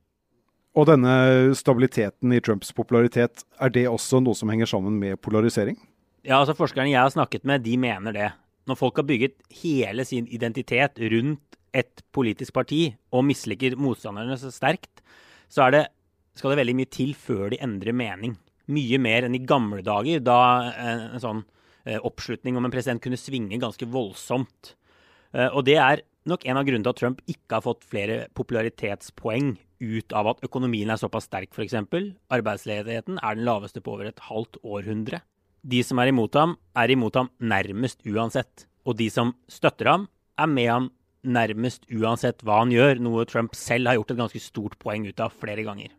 Og 0.78 0.86
denne 0.86 1.14
stabiliteten 1.58 2.34
i 2.36 2.42
Trumps 2.46 2.72
popularitet, 2.76 3.44
er 3.60 3.72
det 3.74 3.88
også 3.90 4.22
noe 4.22 4.38
som 4.38 4.52
henger 4.52 4.70
sammen 4.70 5.00
med 5.02 5.18
polarisering? 5.24 5.80
Ja, 6.22 6.42
altså 6.42 6.56
Forskerne 6.58 6.92
jeg 6.92 7.02
har 7.02 7.12
snakket 7.14 7.48
med, 7.48 7.64
de 7.66 7.78
mener 7.80 8.16
det. 8.16 8.30
Når 8.70 8.78
folk 8.78 9.00
har 9.02 9.08
bygget 9.08 9.40
hele 9.64 10.06
sin 10.06 10.28
identitet 10.30 11.00
rundt 11.12 11.58
et 11.74 12.04
politisk 12.14 12.54
parti 12.54 12.90
og 13.14 13.26
misliker 13.26 13.78
motstanderne 13.80 14.38
så 14.38 14.52
sterkt, 14.54 15.02
så 15.50 15.70
det, 15.74 15.88
skal 16.38 16.54
det 16.54 16.62
veldig 16.62 16.76
mye 16.78 16.92
til 16.94 17.16
før 17.18 17.50
de 17.54 17.62
endrer 17.66 17.96
mening. 17.96 18.36
Mye 18.70 19.00
mer 19.02 19.26
enn 19.26 19.38
i 19.38 19.46
gamle 19.50 19.82
dager, 19.86 20.22
da 20.22 20.40
en, 20.78 21.06
en 21.16 21.24
sånn 21.24 21.42
eh, 21.86 21.98
oppslutning 21.98 22.60
om 22.60 22.68
en 22.68 22.74
president 22.74 23.02
kunne 23.02 23.18
svinge 23.18 23.58
ganske 23.62 23.88
voldsomt. 23.90 24.76
Eh, 25.36 25.50
og 25.50 25.66
det 25.68 25.78
er 25.82 26.04
nok 26.30 26.46
en 26.46 26.60
av 26.60 26.68
grunnene 26.68 26.86
til 26.86 26.94
at 26.94 27.02
Trump 27.02 27.24
ikke 27.30 27.58
har 27.58 27.66
fått 27.66 27.88
flere 27.90 28.20
popularitetspoeng 28.38 29.56
ut 29.80 30.16
av 30.18 30.34
at 30.34 30.44
økonomien 30.46 30.92
er 30.92 31.00
såpass 31.00 31.30
sterk, 31.30 31.54
f.eks. 31.56 31.78
Arbeidsledigheten 32.36 33.20
er 33.24 33.38
den 33.38 33.48
laveste 33.48 33.82
på 33.84 33.96
over 33.96 34.10
et 34.10 34.24
halvt 34.28 34.60
århundre. 34.64 35.22
De 35.64 35.82
som 35.84 36.00
er 36.00 36.12
imot 36.12 36.36
ham, 36.40 36.56
er 36.76 36.92
imot 36.92 37.16
ham 37.20 37.32
nærmest 37.40 38.04
uansett. 38.08 38.66
Og 38.88 38.98
de 39.00 39.10
som 39.12 39.34
støtter 39.52 39.92
ham, 39.92 40.08
er 40.40 40.48
med 40.48 40.70
ham 40.72 40.90
nærmest 41.28 41.88
uansett 41.92 42.44
hva 42.48 42.62
han 42.62 42.72
gjør, 42.72 43.02
noe 43.04 43.26
Trump 43.28 43.56
selv 43.58 43.90
har 43.92 44.00
gjort 44.00 44.14
et 44.14 44.22
ganske 44.22 44.44
stort 44.44 44.78
poeng 44.80 45.08
ut 45.10 45.24
av 45.24 45.36
flere 45.36 45.66
ganger. 45.68 45.92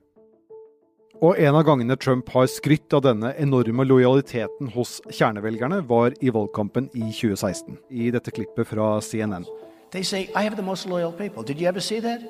Og 1.20 1.36
en 1.36 1.52
av 1.52 1.66
gangene 1.68 1.98
Trump 2.00 2.30
har 2.32 2.46
skrytt 2.48 2.94
av 2.96 3.02
denne 3.04 3.34
enorme 3.36 3.84
lojaliteten 3.84 4.70
hos 4.72 5.02
kjernevelgerne, 5.12 5.82
var 5.84 6.14
i 6.24 6.32
valgkampen 6.32 6.86
i 6.96 7.10
2016. 7.12 7.76
I 7.92 8.08
dette 8.14 8.32
klippet 8.32 8.70
fra 8.70 8.94
CNN. 9.04 9.44
They 9.92 10.02
say, 10.02 10.30
I 10.32 10.44
have 10.46 10.56
the 10.56 10.64
most 10.64 10.88
loyal 10.88 11.12
people. 11.12 11.42
Did 11.42 11.60
you 11.60 11.68
ever 11.68 11.80
see 11.80 12.00
that? 12.00 12.24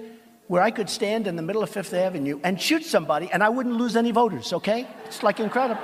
Where 0.48 0.66
I 0.66 0.72
could 0.72 0.90
stand 0.90 1.28
in 1.28 1.36
the 1.36 1.42
middle 1.42 1.62
of 1.62 1.70
Fifth 1.70 1.94
Avenue 1.94 2.40
and 2.42 2.60
shoot 2.60 2.82
somebody 2.82 3.30
and 3.32 3.44
I 3.44 3.48
wouldn't 3.48 3.78
lose 3.78 3.96
any 3.96 4.10
voters, 4.10 4.52
okay? 4.52 4.84
It's 5.06 5.22
like 5.22 5.38
incredible. 5.38 5.82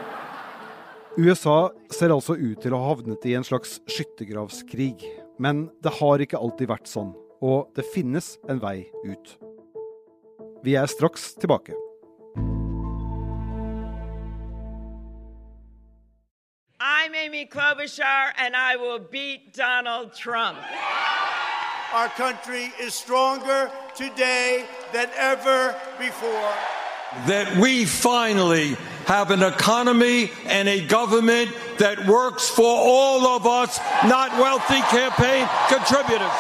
USA 1.17 1.71
ser 1.91 2.11
altså 2.11 2.35
ut 2.35 2.59
til 2.61 2.75
å 2.75 2.83
ha 2.83 2.91
havnet 2.91 3.23
i 3.25 3.39
en 3.39 3.47
slags 3.47 3.79
skyttergravskrig. 3.87 5.07
Men 5.39 5.69
det 5.79 5.95
har 6.03 6.19
ikke 6.19 6.43
alltid 6.43 6.75
vært 6.75 6.91
sånn, 6.91 7.15
og 7.39 7.71
det 7.79 7.87
finnes 7.95 8.35
en 8.51 8.59
vei 8.59 8.81
ut. 9.07 9.37
Vi 10.67 10.75
er 10.75 10.91
straks 10.91 11.37
tilbake. 11.39 11.86
I'm 17.07 17.15
Amy 17.15 17.47
Klobuchar, 17.47 18.33
and 18.37 18.57
I 18.57 18.75
will 18.75 18.99
beat 18.99 19.55
Donald 19.55 20.13
Trump. 20.13 20.59
Our 21.95 22.09
country 22.09 22.73
is 22.81 22.95
stronger 22.95 23.71
today 23.95 24.65
than 24.93 25.07
ever 25.17 25.77
before. 26.01 26.51
That 27.29 27.47
we 27.63 27.85
finally 27.85 28.77
have 29.07 29.31
an 29.31 29.45
economy 29.45 30.31
and 30.49 30.67
a 30.69 30.81
government 30.89 31.51
that 31.79 32.09
works 32.09 32.49
for 32.49 32.75
all 32.77 33.25
of 33.37 33.47
us, 33.47 33.79
not 34.05 34.33
wealthy 34.41 34.81
campaign 34.91 35.47
contributors. 35.69 36.37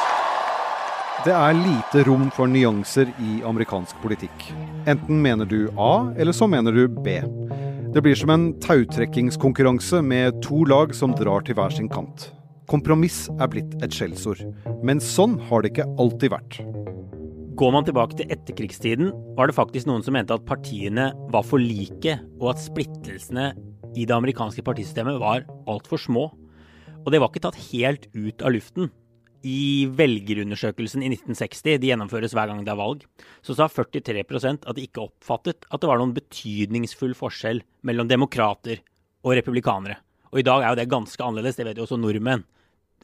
Det 1.24 1.34
er 1.34 1.52
lite 1.52 2.10
rom 2.10 2.30
for 2.30 2.46
nyanser 2.46 3.06
i 3.18 3.42
amerikansk 3.44 3.96
politikk. 4.02 4.54
Enten 4.86 5.22
mener 5.22 5.44
du 5.44 5.68
A, 5.78 6.12
eller 6.18 6.32
så 6.32 6.46
mener 6.46 6.72
du 6.72 6.88
B. 6.88 7.08
Det 7.96 8.02
blir 8.04 8.18
som 8.20 8.28
en 8.28 8.50
tautrekkingskonkurranse 8.60 10.02
med 10.04 10.42
to 10.44 10.66
lag 10.68 10.90
som 10.92 11.14
drar 11.16 11.40
til 11.46 11.56
hver 11.56 11.72
sin 11.72 11.86
kant. 11.88 12.26
Kompromiss 12.68 13.22
er 13.40 13.48
blitt 13.48 13.72
et 13.80 13.94
skjellsord, 13.96 14.42
men 14.84 15.00
sånn 15.00 15.38
har 15.48 15.64
det 15.64 15.70
ikke 15.70 15.86
alltid 15.96 16.34
vært. 16.34 16.58
Går 17.56 17.72
man 17.72 17.86
tilbake 17.88 18.18
til 18.18 18.34
etterkrigstiden, 18.36 19.14
var 19.38 19.48
det 19.48 19.56
faktisk 19.56 19.88
noen 19.88 20.04
som 20.04 20.12
mente 20.12 20.36
at 20.36 20.44
partiene 20.44 21.06
var 21.32 21.46
for 21.48 21.56
like, 21.56 22.18
og 22.36 22.50
at 22.52 22.60
splittelsene 22.66 23.46
i 23.96 24.04
det 24.04 24.12
amerikanske 24.12 24.66
partisystemet 24.66 25.16
var 25.22 25.48
altfor 25.64 25.96
små. 25.96 26.26
Og 27.00 27.08
det 27.08 27.22
var 27.22 27.32
ikke 27.32 27.46
tatt 27.48 27.62
helt 27.70 28.10
ut 28.12 28.44
av 28.44 28.58
luften. 28.58 28.92
I 29.46 29.86
velgerundersøkelsen 29.94 31.04
i 31.04 31.10
1960, 31.12 31.78
de 31.78 31.90
gjennomføres 31.92 32.34
hver 32.34 32.50
gang 32.50 32.64
det 32.66 32.72
er 32.72 32.80
valg, 32.80 33.04
så 33.46 33.54
sa 33.54 33.68
43% 33.70 34.66
at 34.66 34.74
de 34.74 34.86
ikke 34.88 35.04
oppfattet 35.04 35.68
at 35.70 35.82
det 35.82 35.90
var 35.90 36.00
noen 36.00 36.16
betydningsfull 36.16 37.14
forskjell 37.14 37.62
mellom 37.86 38.10
demokrater 38.10 38.82
og 39.22 39.36
republikanere. 39.38 40.00
Og 40.32 40.42
i 40.42 40.46
dag 40.46 40.64
er 40.64 40.72
jo 40.72 40.80
det 40.80 40.88
ganske 40.90 41.22
annerledes, 41.22 41.58
det 41.60 41.68
vet 41.68 41.78
jo 41.78 41.86
også 41.86 42.00
nordmenn. 42.00 42.42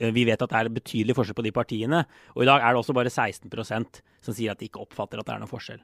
Vi 0.03 0.25
vet 0.27 0.41
at 0.43 0.51
det 0.51 0.59
er 0.59 0.73
betydelig 0.73 1.15
forskjell 1.15 1.39
på 1.39 1.47
de 1.47 1.55
partiene, 1.55 2.03
og 2.35 2.43
i 2.43 2.49
dag 2.49 2.65
er 2.65 2.75
det 2.75 2.81
også 2.81 2.97
bare 2.97 3.13
16% 3.13 4.03
som 4.25 4.35
sier 4.35 4.55
at 4.55 4.59
de 4.59 4.67
ikke 4.67 4.83
oppfatter 4.83 5.21
at 5.21 5.29
det 5.29 5.37
er 5.37 5.43
noen 5.45 5.53
forskjell. 5.53 5.83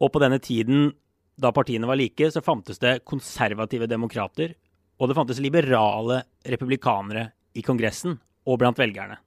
Og 0.00 0.12
på 0.14 0.22
denne 0.22 0.40
tiden, 0.40 0.92
da 1.40 1.52
partiene 1.52 1.88
var 1.90 2.00
like, 2.00 2.30
så 2.32 2.40
fantes 2.44 2.80
det 2.80 3.02
konservative 3.04 3.90
demokrater, 3.90 4.54
og 5.00 5.10
det 5.10 5.16
fantes 5.18 5.40
liberale 5.42 6.22
republikanere 6.48 7.32
i 7.56 7.64
Kongressen 7.66 8.16
og 8.48 8.60
blant 8.62 8.80
velgerne. 8.80 9.18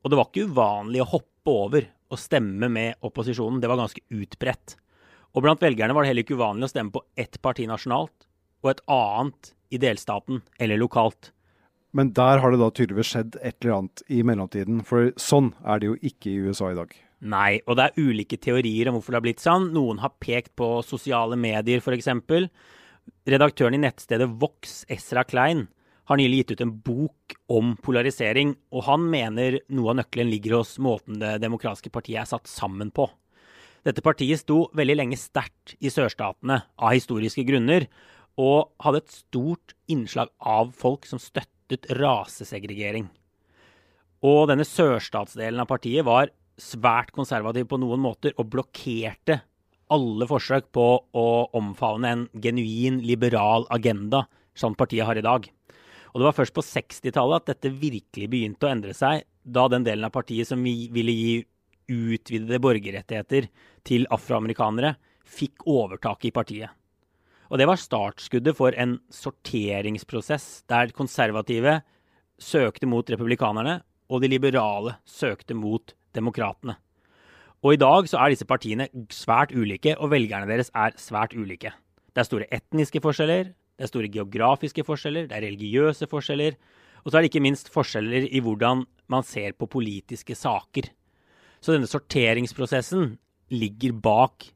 Og 0.00 0.10
det 0.10 0.18
var 0.18 0.30
ikke 0.30 0.48
uvanlig 0.48 1.02
å 1.04 1.10
hoppe 1.12 1.52
over 1.52 1.88
og 2.10 2.20
stemme 2.20 2.70
med 2.72 3.02
opposisjonen. 3.06 3.60
Det 3.62 3.68
var 3.70 3.80
ganske 3.80 4.02
utbredt. 4.08 4.76
Og 5.36 5.44
blant 5.44 5.62
velgerne 5.62 5.94
var 5.94 6.04
det 6.04 6.10
heller 6.10 6.26
ikke 6.26 6.38
uvanlig 6.40 6.66
å 6.66 6.72
stemme 6.72 6.94
på 6.94 7.04
ett 7.20 7.38
parti 7.42 7.68
nasjonalt 7.70 8.26
og 8.64 8.72
et 8.72 8.82
annet 8.90 9.52
i 9.70 9.78
delstaten 9.80 10.42
eller 10.58 10.80
lokalt. 10.80 11.30
Men 11.96 12.12
der 12.14 12.42
har 12.42 12.52
det 12.52 12.60
da 12.60 12.70
tydeligvis 12.70 13.12
skjedd 13.12 13.38
et 13.42 13.56
eller 13.60 13.76
annet 13.80 14.02
i 14.14 14.20
mellomtiden, 14.26 14.82
for 14.86 15.10
sånn 15.18 15.52
er 15.66 15.80
det 15.80 15.88
jo 15.88 15.96
ikke 16.06 16.30
i 16.30 16.42
USA 16.46 16.70
i 16.70 16.78
dag. 16.78 16.92
Nei, 17.20 17.60
og 17.66 17.76
det 17.76 17.88
er 17.88 17.98
ulike 18.00 18.38
teorier 18.40 18.88
om 18.88 18.96
hvorfor 18.96 19.12
det 19.12 19.18
har 19.18 19.26
blitt 19.26 19.42
sånn. 19.42 19.66
Noen 19.74 19.98
har 20.00 20.14
pekt 20.22 20.54
på 20.58 20.68
sosiale 20.86 21.36
medier, 21.40 21.82
f.eks. 21.82 22.08
Redaktøren 23.28 23.76
i 23.76 23.82
nettstedet 23.82 24.30
Vox, 24.40 24.84
Ezra 24.90 25.26
Klein, 25.28 25.66
har 26.10 26.18
nylig 26.18 26.42
gitt 26.42 26.56
ut 26.56 26.64
en 26.64 26.74
bok 26.82 27.34
om 27.54 27.74
polarisering, 27.84 28.56
og 28.74 28.86
han 28.88 29.04
mener 29.12 29.60
noe 29.70 29.92
av 29.92 30.00
nøkkelen 30.00 30.30
ligger 30.32 30.58
hos 30.58 30.74
måten 30.82 31.20
det 31.22 31.36
demokratiske 31.42 31.92
partiet 31.94 32.24
er 32.24 32.30
satt 32.30 32.50
sammen 32.50 32.90
på. 32.94 33.06
Dette 33.86 34.02
partiet 34.04 34.42
sto 34.42 34.64
veldig 34.76 34.96
lenge 34.98 35.18
sterkt 35.20 35.76
i 35.80 35.92
sørstatene 35.92 36.58
av 36.76 36.96
historiske 36.96 37.46
grunner, 37.48 37.86
og 38.40 38.72
hadde 38.82 39.02
et 39.04 39.14
stort 39.14 39.74
innslag 39.90 40.30
av 40.38 40.74
folk 40.76 41.06
som 41.08 41.20
støttet 41.22 41.88
rasesegregering. 41.98 43.06
Og 44.26 44.48
denne 44.50 44.66
sørstatsdelen 44.68 45.62
av 45.62 45.68
partiet 45.70 46.04
var 46.04 46.32
svært 46.60 47.14
konservativ 47.16 47.70
på 47.70 47.78
noen 47.80 48.02
måter 48.02 48.34
og 48.36 48.50
blokkerte 48.52 49.40
alle 49.90 50.26
forsøk 50.28 50.68
på 50.74 50.86
å 51.16 51.28
omfavne 51.56 52.10
en 52.10 52.26
genuin 52.42 53.00
liberal 53.02 53.64
agenda, 53.74 54.26
som 54.54 54.76
partiet 54.78 55.06
har 55.08 55.18
i 55.18 55.24
dag. 55.24 55.46
Og 56.10 56.20
det 56.20 56.26
var 56.26 56.36
først 56.36 56.56
på 56.56 56.64
60-tallet 56.66 57.42
at 57.42 57.52
dette 57.52 57.72
virkelig 57.74 58.28
begynte 58.30 58.66
å 58.66 58.72
endre 58.72 58.94
seg, 58.96 59.24
da 59.42 59.66
den 59.70 59.86
delen 59.86 60.06
av 60.06 60.14
partiet 60.14 60.48
som 60.48 60.62
ville 60.62 61.14
gi 61.14 61.34
utvidede 61.90 62.60
borgerrettigheter 62.62 63.48
til 63.86 64.06
afroamerikanere, 64.14 64.94
fikk 65.26 65.66
overtaket 65.70 66.30
i 66.30 66.34
partiet. 66.34 66.74
Og 67.50 67.58
det 67.58 67.66
var 67.66 67.80
startskuddet 67.82 68.54
for 68.58 68.74
en 68.78 68.98
sorteringsprosess 69.10 70.62
der 70.70 70.92
konservative 70.94 71.80
søkte 72.40 72.86
mot 72.86 73.06
republikanerne, 73.10 73.80
og 74.10 74.22
de 74.22 74.30
liberale 74.30 74.96
søkte 75.06 75.54
mot 75.54 75.94
demokratene. 76.14 76.76
Og 77.60 77.74
i 77.74 77.80
dag 77.80 78.06
så 78.08 78.18
er 78.18 78.32
disse 78.32 78.48
partiene 78.48 78.88
svært 79.12 79.52
ulike, 79.52 79.94
og 79.98 80.10
velgerne 80.14 80.48
deres 80.48 80.70
er 80.74 80.94
svært 80.98 81.34
ulike. 81.36 81.74
Det 82.10 82.22
er 82.22 82.26
store 82.26 82.48
etniske 82.54 83.02
forskjeller, 83.04 83.52
det 83.80 83.86
er 83.86 83.88
store 83.94 84.10
geografiske 84.12 84.84
forskjeller, 84.84 85.24
det 85.30 85.38
er 85.38 85.46
religiøse 85.46 86.04
forskjeller, 86.10 86.58
og 87.00 87.06
så 87.08 87.16
er 87.16 87.24
det 87.24 87.30
ikke 87.30 87.40
minst 87.46 87.70
forskjeller 87.72 88.26
i 88.28 88.42
hvordan 88.44 88.82
man 89.08 89.24
ser 89.24 89.54
på 89.56 89.70
politiske 89.72 90.36
saker. 90.36 90.90
Så 91.64 91.72
denne 91.72 91.88
sorteringsprosessen 91.88 93.14
ligger 93.56 93.96
bak 93.96 94.50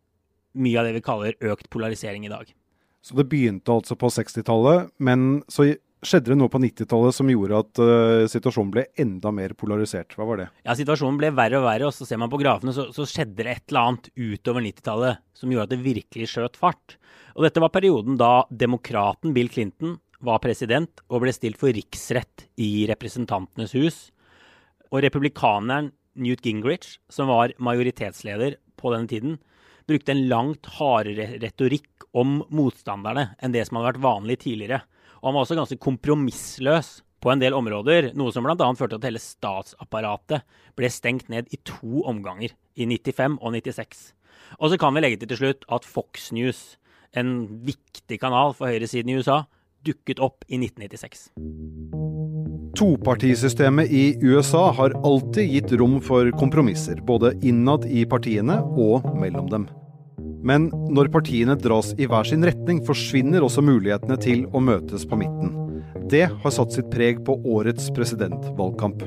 mye 0.60 0.76
av 0.76 0.84
det 0.86 0.98
vi 0.98 1.06
kaller 1.08 1.40
økt 1.40 1.70
polarisering 1.72 2.28
i 2.28 2.32
dag. 2.34 2.52
Så 3.00 3.16
det 3.16 3.26
begynte 3.32 3.72
altså 3.72 3.96
på 3.96 4.12
60-tallet, 4.12 4.92
men 5.00 5.40
så 5.48 5.70
skjedde 6.08 6.32
det 6.32 6.37
noe 6.38 6.52
på 6.52 6.61
90-tallet 6.62 7.16
som 7.16 7.30
gjorde 7.30 7.61
at 7.64 7.80
uh, 7.82 8.25
situasjonen 8.30 8.73
ble 8.75 8.84
enda 9.00 9.32
mer 9.34 9.54
polarisert. 9.58 10.14
Hva 10.16 10.26
var 10.28 10.40
det? 10.40 10.46
Ja, 10.66 10.76
Situasjonen 10.78 11.18
ble 11.20 11.32
verre 11.37 11.61
og 11.61 11.66
verre, 11.66 11.88
og 11.88 11.96
så 11.96 12.06
ser 12.08 12.20
man 12.23 12.32
på 12.32 12.40
grafene, 12.42 12.75
så, 12.76 12.88
så 12.94 13.06
skjedde 13.08 13.40
det 13.40 13.50
et 13.52 13.73
eller 13.73 13.90
annet 13.90 14.11
utover 14.14 14.64
90-tallet 14.64 15.23
som 15.37 15.52
gjorde 15.52 15.68
at 15.68 15.75
det 15.75 15.84
virkelig 15.84 16.30
skjøt 16.32 16.58
fart. 16.61 16.96
Og 17.34 17.46
dette 17.46 17.62
var 17.62 17.73
perioden 17.75 18.18
da 18.20 18.32
demokraten 18.50 19.34
Bill 19.37 19.50
Clinton 19.52 19.99
var 20.25 20.40
president 20.44 21.02
og 21.11 21.25
ble 21.25 21.34
stilt 21.34 21.61
for 21.61 21.75
riksrett 21.75 22.46
i 22.61 22.87
Representantenes 22.88 23.75
hus. 23.76 23.99
Og 24.92 25.02
republikaneren 25.04 25.92
Newt 26.14 26.46
Gingrich, 26.46 26.99
som 27.11 27.28
var 27.32 27.52
majoritetsleder 27.58 28.61
på 28.78 28.92
denne 28.94 29.11
tiden, 29.11 29.38
brukte 29.88 30.14
en 30.14 30.26
langt 30.30 30.68
hardere 30.78 31.34
retorikk 31.42 32.06
om 32.16 32.38
motstanderne 32.54 33.32
enn 33.42 33.54
det 33.54 33.66
som 33.66 33.78
hadde 33.78 33.90
vært 33.92 34.04
vanlig 34.04 34.38
tidligere. 34.44 34.84
Og 35.24 35.30
han 35.30 35.38
var 35.38 35.46
også 35.46 35.56
ganske 35.56 35.80
kompromissløs 35.80 36.88
på 37.24 37.30
en 37.32 37.40
del 37.40 37.54
områder, 37.56 38.10
noe 38.12 38.28
som 38.34 38.44
bl.a. 38.44 38.66
førte 38.76 38.98
til 38.98 39.00
at 39.00 39.06
hele 39.08 39.22
statsapparatet 39.22 40.44
ble 40.76 40.90
stengt 40.92 41.30
ned 41.32 41.48
i 41.48 41.56
to 41.64 42.02
omganger, 42.04 42.52
i 42.76 42.84
95 42.84 43.38
og 43.40 43.54
96. 43.56 44.02
Og 44.60 44.68
så 44.68 44.76
kan 44.76 44.92
vi 44.92 45.00
legge 45.00 45.22
til 45.22 45.30
til 45.32 45.40
slutt 45.40 45.64
at 45.72 45.88
Fox 45.88 46.28
News, 46.36 46.76
en 47.16 47.46
viktig 47.64 48.18
kanal 48.20 48.52
for 48.58 48.68
høyresiden 48.68 49.14
i 49.14 49.16
USA, 49.16 49.46
dukket 49.88 50.20
opp 50.20 50.44
i 50.44 50.60
1996. 50.60 51.30
Topartisystemet 52.76 53.88
i 53.96 54.04
USA 54.26 54.66
har 54.76 54.92
alltid 55.00 55.56
gitt 55.56 55.72
rom 55.80 56.02
for 56.04 56.28
kompromisser, 56.36 57.00
både 57.00 57.32
innad 57.40 57.88
i 57.88 58.04
partiene 58.04 58.58
og 58.76 59.08
mellom 59.16 59.48
dem. 59.48 59.66
Men 60.44 60.68
når 60.92 61.08
partiene 61.12 61.56
dras 61.56 61.94
i 61.96 62.06
hver 62.08 62.28
sin 62.28 62.44
retning, 62.44 62.82
forsvinner 62.84 63.44
også 63.44 63.64
mulighetene 63.64 64.18
til 64.20 64.44
å 64.52 64.60
møtes 64.60 65.06
på 65.08 65.16
midten. 65.16 65.54
Det 66.12 66.26
har 66.28 66.52
satt 66.52 66.74
sitt 66.76 66.90
preg 66.92 67.22
på 67.24 67.38
årets 67.48 67.88
presidentvalgkamp. 67.96 69.06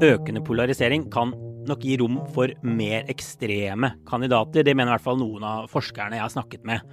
Økende 0.00 0.42
polarisering 0.46 1.08
kan 1.12 1.34
nok 1.68 1.82
gi 1.84 1.96
rom 2.00 2.20
for 2.34 2.52
mer 2.62 3.08
ekstreme 3.10 3.96
kandidater. 4.08 4.64
Det 4.64 4.76
mener 4.76 4.92
i 4.92 4.96
hvert 4.96 5.08
fall 5.08 5.18
noen 5.20 5.44
av 5.44 5.66
forskerne 5.72 6.16
jeg 6.16 6.24
har 6.24 6.32
snakket 6.32 6.62
med. 6.70 6.86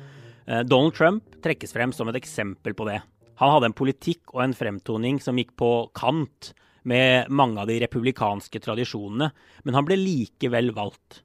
Eh, 0.48 0.64
Donald 0.66 0.98
Trump 0.98 1.38
trekkes 1.46 1.76
frem 1.76 1.94
som 1.94 2.10
et 2.10 2.18
eksempel 2.20 2.76
på 2.78 2.90
det. 2.90 2.98
Han 3.38 3.54
hadde 3.54 3.70
en 3.70 3.78
politikk 3.78 4.34
og 4.34 4.42
en 4.48 4.58
fremtoning 4.58 5.22
som 5.22 5.38
gikk 5.38 5.54
på 5.60 5.72
kant 5.96 6.52
med 6.88 7.30
mange 7.30 7.62
av 7.62 7.70
de 7.70 7.78
republikanske 7.84 8.62
tradisjonene, 8.64 9.30
men 9.68 9.78
han 9.78 9.86
ble 9.86 10.00
likevel 10.00 10.72
valgt. 10.74 11.22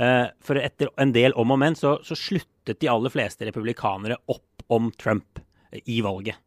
Eh, 0.00 0.26
for 0.40 0.56
etter 0.56 0.88
en 0.96 1.12
del 1.12 1.34
om 1.36 1.50
og 1.52 1.58
men 1.60 1.76
så, 1.76 1.98
så 2.00 2.16
sluttet 2.16 2.80
de 2.80 2.88
aller 2.88 3.12
fleste 3.12 3.44
republikanere 3.44 4.16
opp 4.32 4.64
om 4.72 4.88
Trump 4.96 5.42
i 5.84 6.00
valget. 6.04 6.38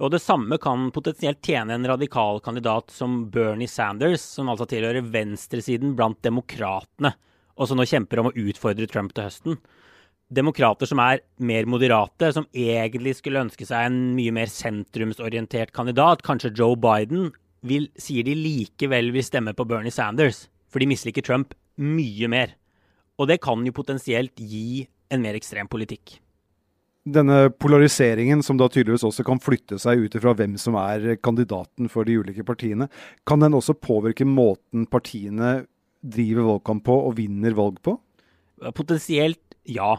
Og 0.00 0.12
det 0.12 0.20
samme 0.20 0.58
kan 0.60 0.90
potensielt 0.92 1.40
tjene 1.44 1.76
en 1.76 1.88
radikal 1.88 2.40
kandidat 2.44 2.92
som 2.92 3.26
Bernie 3.32 3.68
Sanders, 3.68 4.24
som 4.36 4.48
altså 4.52 4.66
tilhører 4.68 5.08
venstresiden 5.12 5.94
blant 5.96 6.20
demokratene, 6.24 7.14
og 7.56 7.68
som 7.68 7.80
nå 7.80 7.86
kjemper 7.88 8.20
om 8.20 8.28
å 8.30 8.34
utfordre 8.36 8.88
Trump 8.88 9.14
til 9.16 9.28
høsten. 9.28 9.60
Demokrater 10.36 10.88
som 10.88 11.00
er 11.00 11.22
mer 11.38 11.68
moderate, 11.70 12.32
som 12.34 12.48
egentlig 12.52 13.16
skulle 13.20 13.44
ønske 13.46 13.68
seg 13.68 13.88
en 13.88 14.02
mye 14.16 14.34
mer 14.36 14.52
sentrumsorientert 14.52 15.72
kandidat, 15.76 16.24
kanskje 16.26 16.52
Joe 16.56 16.76
Biden, 16.80 17.30
vil, 17.66 17.88
sier 17.96 18.26
de 18.26 18.36
likevel 18.36 19.12
vil 19.14 19.24
stemme 19.24 19.56
på 19.56 19.68
Bernie 19.68 19.94
Sanders, 19.94 20.46
for 20.68 20.82
de 20.82 20.90
misliker 20.92 21.24
Trump 21.24 21.56
mye 21.80 22.28
mer. 22.32 22.56
Og 23.16 23.30
det 23.30 23.40
kan 23.44 23.64
jo 23.64 23.74
potensielt 23.74 24.36
gi 24.36 24.86
en 25.12 25.22
mer 25.22 25.36
ekstrem 25.38 25.68
politikk. 25.70 26.18
Denne 27.06 27.52
polariseringen, 27.54 28.40
som 28.42 28.58
da 28.58 28.66
tydeligvis 28.66 29.04
også 29.06 29.22
kan 29.26 29.38
flytte 29.38 29.78
seg 29.78 30.02
ut 30.02 30.16
ifra 30.18 30.32
hvem 30.34 30.56
som 30.58 30.74
er 30.80 31.14
kandidaten 31.22 31.86
for 31.92 32.08
de 32.08 32.16
ulike 32.18 32.42
partiene, 32.46 32.88
kan 33.28 33.42
den 33.42 33.54
også 33.54 33.76
påvirke 33.78 34.26
måten 34.26 34.88
partiene 34.90 35.60
driver 36.02 36.48
valgkamp 36.50 36.82
på 36.86 36.96
og 37.06 37.14
vinner 37.20 37.54
valg 37.54 37.78
på? 37.86 37.94
Potensielt 38.74 39.54
ja. 39.70 39.94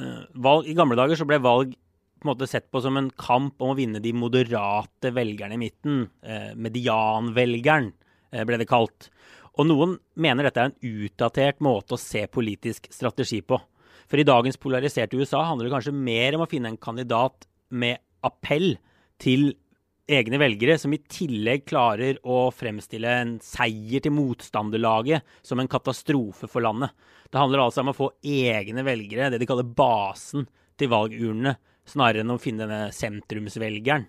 Eh, 0.00 0.20
valg, 0.36 0.68
I 0.68 0.76
gamle 0.76 0.98
dager 1.00 1.16
så 1.16 1.26
ble 1.28 1.40
valg 1.40 1.72
på 2.20 2.28
en 2.28 2.32
måte 2.34 2.48
sett 2.50 2.68
på 2.68 2.82
som 2.84 2.98
en 3.00 3.08
kamp 3.16 3.62
om 3.64 3.72
å 3.72 3.78
vinne 3.78 4.02
de 4.04 4.12
moderate 4.12 5.12
velgerne 5.16 5.56
i 5.56 5.62
midten. 5.62 6.02
Eh, 6.20 6.52
medianvelgeren 6.60 7.88
eh, 8.34 8.44
ble 8.44 8.60
det 8.60 8.68
kalt. 8.68 9.08
Og 9.58 9.66
noen 9.66 9.96
mener 10.14 10.46
dette 10.46 10.62
er 10.62 10.70
en 10.70 11.02
utdatert 11.06 11.62
måte 11.64 11.96
å 11.96 12.00
se 12.00 12.26
politisk 12.30 12.86
strategi 12.94 13.40
på. 13.42 13.58
For 14.10 14.20
i 14.20 14.26
dagens 14.26 14.58
polariserte 14.58 15.18
USA 15.18 15.42
handler 15.46 15.68
det 15.68 15.74
kanskje 15.74 15.94
mer 15.94 16.36
om 16.36 16.44
å 16.44 16.50
finne 16.50 16.72
en 16.72 16.80
kandidat 16.80 17.46
med 17.70 18.00
appell 18.26 18.74
til 19.22 19.52
egne 20.10 20.40
velgere, 20.42 20.74
som 20.80 20.92
i 20.94 20.98
tillegg 20.98 21.68
klarer 21.70 22.18
å 22.26 22.48
fremstille 22.54 23.10
en 23.22 23.36
seier 23.44 24.02
til 24.02 24.14
motstanderlaget 24.16 25.26
som 25.46 25.62
en 25.62 25.70
katastrofe 25.70 26.50
for 26.50 26.64
landet. 26.66 26.90
Det 27.30 27.38
handler 27.38 27.62
altså 27.62 27.84
om 27.84 27.92
å 27.92 27.96
få 27.96 28.08
egne 28.26 28.82
velgere, 28.86 29.30
det 29.30 29.38
de 29.38 29.46
kaller 29.46 29.68
basen, 29.68 30.48
til 30.80 30.88
valgurnene, 30.90 31.58
snarere 31.84 32.24
enn 32.24 32.32
å 32.32 32.40
finne 32.40 32.64
denne 32.64 32.94
sentrumsvelgeren. 32.96 34.06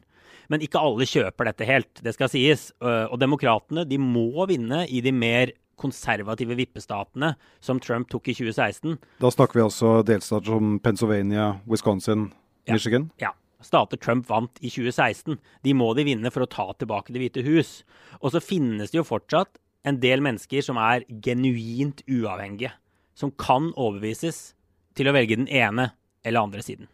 Men 0.51 0.63
ikke 0.65 0.81
alle 0.83 1.07
kjøper 1.07 1.47
dette 1.47 1.67
helt, 1.69 2.01
det 2.03 2.11
skal 2.17 2.29
sies. 2.31 2.69
Og 2.83 3.15
demokratene 3.21 3.85
de 3.87 3.99
må 4.01 4.45
vinne 4.49 4.83
i 4.91 4.99
de 5.03 5.13
mer 5.15 5.53
konservative 5.81 6.55
vippestatene 6.59 7.33
som 7.63 7.79
Trump 7.81 8.09
tok 8.11 8.29
i 8.29 8.35
2016. 8.37 8.97
Da 9.21 9.31
snakker 9.33 9.57
vi 9.57 9.65
altså 9.65 9.93
delstater 10.05 10.53
som 10.53 10.77
Pennsylvania, 10.83 11.55
Wisconsin, 11.69 12.29
ja. 12.67 12.75
Michigan? 12.75 13.09
Ja. 13.21 13.33
Stater 13.61 13.97
Trump 13.97 14.25
vant 14.29 14.57
i 14.61 14.71
2016. 14.73 15.37
De 15.61 15.73
må 15.77 15.91
de 15.97 16.05
vinne 16.07 16.31
for 16.33 16.45
å 16.45 16.49
ta 16.49 16.71
tilbake 16.73 17.13
Det 17.13 17.21
hvite 17.21 17.43
hus. 17.45 17.81
Og 18.21 18.33
så 18.33 18.41
finnes 18.41 18.89
det 18.89 18.97
jo 18.97 19.05
fortsatt 19.05 19.59
en 19.85 19.99
del 20.01 20.21
mennesker 20.25 20.65
som 20.65 20.79
er 20.81 21.05
genuint 21.21 22.01
uavhengige. 22.09 22.73
Som 23.13 23.33
kan 23.37 23.69
overbevises 23.75 24.55
til 24.97 25.09
å 25.09 25.13
velge 25.13 25.37
den 25.37 25.49
ene 25.49 25.91
eller 26.25 26.41
andre 26.41 26.65
siden. 26.65 26.89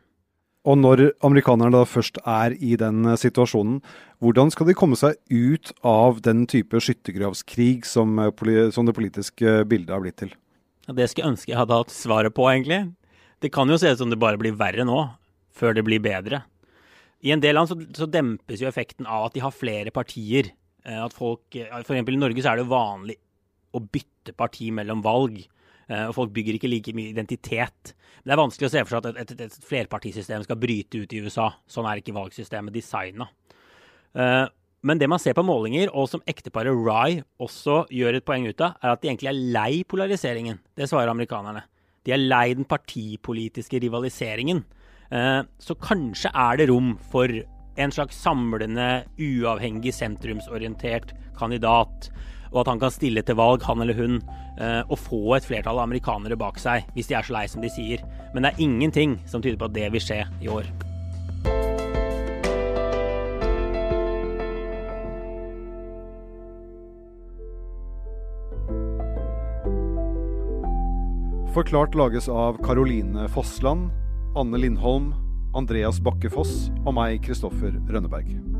Og 0.67 0.75
når 0.75 1.03
amerikanerne 1.23 1.71
da 1.71 1.85
først 1.87 2.19
er 2.27 2.55
i 2.59 2.75
den 2.79 3.05
eh, 3.07 3.19
situasjonen, 3.19 3.79
hvordan 4.23 4.51
skal 4.51 4.67
de 4.67 4.75
komme 4.75 4.97
seg 4.99 5.15
ut 5.31 5.71
av 5.87 6.19
den 6.25 6.43
type 6.49 6.81
skyttergravskrig 6.83 7.87
som, 7.87 8.17
eh, 8.19 8.67
som 8.75 8.87
det 8.87 8.95
politiske 8.97 9.61
bildet 9.69 9.95
har 9.95 10.03
blitt 10.03 10.19
til? 10.25 10.33
Det 10.87 11.07
skulle 11.07 11.25
jeg 11.25 11.33
ønske 11.35 11.51
jeg 11.53 11.59
hadde 11.59 11.79
hatt 11.79 11.95
svaret 11.95 12.35
på, 12.35 12.49
egentlig. 12.51 12.81
Det 13.43 13.51
kan 13.53 13.69
jo 13.69 13.79
se 13.79 13.93
ut 13.93 14.01
som 14.01 14.11
det 14.11 14.19
bare 14.19 14.39
blir 14.39 14.55
verre 14.59 14.83
nå, 14.87 14.99
før 15.55 15.77
det 15.77 15.85
blir 15.87 16.03
bedre. 16.03 16.43
I 17.23 17.31
en 17.33 17.41
del 17.41 17.55
land 17.57 17.71
så, 17.71 17.77
så 17.95 18.07
dempes 18.09 18.61
jo 18.61 18.69
effekten 18.69 19.07
av 19.07 19.29
at 19.29 19.37
de 19.37 19.43
har 19.43 19.55
flere 19.55 19.93
partier. 19.95 20.51
Eh, 20.83 20.99
at 20.99 21.15
folk, 21.15 21.47
for 21.53 21.95
eksempel 21.95 22.17
I 22.17 22.23
Norge 22.25 22.43
så 22.43 22.51
er 22.51 22.59
det 22.59 22.67
jo 22.67 22.75
vanlig 22.75 23.15
å 23.71 23.83
bytte 23.83 24.35
parti 24.35 24.67
mellom 24.75 24.99
valg. 25.05 25.39
Og 25.87 26.13
folk 26.17 26.33
bygger 26.35 26.57
ikke 26.57 26.67
like 26.67 26.91
mye 26.97 27.13
identitet. 27.13 27.93
Men 28.19 28.31
det 28.31 28.35
er 28.35 28.41
vanskelig 28.41 28.67
å 28.67 28.71
se 28.73 28.81
for 28.83 28.91
seg 28.91 29.05
at 29.05 29.21
et, 29.21 29.33
et, 29.37 29.43
et 29.47 29.67
flerpartisystem 29.69 30.43
skal 30.43 30.59
bryte 30.59 30.99
ut 30.99 31.13
i 31.15 31.21
USA. 31.23 31.45
Sånn 31.71 31.87
er 31.87 32.01
ikke 32.01 32.15
valgsystemet 32.17 32.75
designa. 32.75 33.29
Uh, 34.11 34.49
men 34.87 34.99
det 34.99 35.07
man 35.09 35.21
ser 35.21 35.35
på 35.37 35.45
målinger, 35.47 35.89
og 35.95 36.09
som 36.11 36.23
ekteparet 36.29 36.75
Rye 36.75 37.23
også 37.43 37.85
gjør 37.93 38.19
et 38.19 38.27
poeng 38.27 38.49
ut 38.49 38.63
av, 38.63 38.75
er 38.81 38.93
at 38.93 39.03
de 39.03 39.09
egentlig 39.09 39.31
er 39.31 39.41
lei 39.55 39.71
polariseringen. 39.87 40.59
Det 40.75 40.89
svarer 40.91 41.11
amerikanerne. 41.11 41.63
De 42.03 42.13
er 42.15 42.23
lei 42.23 42.51
den 42.55 42.67
partipolitiske 42.67 43.81
rivaliseringen. 43.83 44.63
Uh, 45.07 45.47
så 45.63 45.77
kanskje 45.79 46.33
er 46.35 46.59
det 46.59 46.67
rom 46.71 46.95
for 47.11 47.31
en 47.77 47.93
slags 47.93 48.17
samlende, 48.19 49.05
uavhengig, 49.21 49.93
sentrumsorientert 49.95 51.13
kandidat 51.37 52.09
og 52.51 52.61
at 52.63 52.71
han 52.71 52.81
kan 52.81 52.93
stille 52.93 53.23
til 53.25 53.37
valg, 53.39 53.63
han 53.67 53.81
eller 53.83 53.97
hun, 53.97 54.19
eh, 54.57 54.81
og 54.87 54.99
få 54.99 55.37
et 55.37 55.47
flertall 55.47 55.79
av 55.79 55.87
amerikanere 55.87 56.39
bak 56.39 56.59
seg, 56.61 56.87
hvis 56.95 57.09
de 57.11 57.17
er 57.17 57.27
så 57.27 57.37
lei 57.37 57.47
som 57.51 57.63
de 57.63 57.71
sier. 57.71 58.03
Men 58.33 58.43
det 58.43 58.53
er 58.53 58.67
ingenting 58.67 59.17
som 59.25 59.43
tyder 59.43 59.59
på 59.59 59.69
at 59.69 59.77
det 59.77 59.91
vil 59.93 60.03
skje 60.03 60.23
i 60.41 60.51
år. 60.51 60.69
Forklart 71.57 71.95
lages 71.97 72.27
av 72.29 72.59
Caroline 72.61 73.25
Fossland, 73.33 73.89
Anne 74.37 74.59
Lindholm, 74.61 75.15
Andreas 75.57 75.97
Bakke 76.05 76.29
Foss 76.29 76.67
og 76.83 76.93
meg, 76.99 77.17
Kristoffer 77.25 77.73
Rønneberg. 77.89 78.56